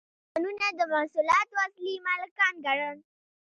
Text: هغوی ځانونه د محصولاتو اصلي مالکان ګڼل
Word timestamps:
هغوی 0.03 0.17
ځانونه 0.29 0.67
د 0.79 0.81
محصولاتو 0.93 1.55
اصلي 1.67 1.93
مالکان 2.07 2.53
ګڼل 2.65 2.97